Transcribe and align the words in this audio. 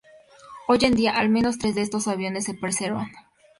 Hoy 0.67 0.79
en 0.81 0.95
día, 0.95 1.15
al 1.15 1.29
menos 1.29 1.59
tres 1.59 1.75
de 1.75 1.83
estos 1.83 2.07
aviones 2.07 2.45
se 2.45 2.55
preservan. 2.55 3.11